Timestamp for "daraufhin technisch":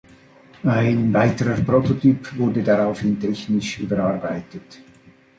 2.63-3.77